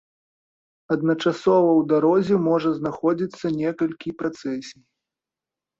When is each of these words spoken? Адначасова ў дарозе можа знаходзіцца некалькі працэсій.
Адначасова 0.95 1.69
ў 1.73 1.81
дарозе 1.93 2.35
можа 2.49 2.69
знаходзіцца 2.81 3.45
некалькі 3.61 4.09
працэсій. 4.25 4.79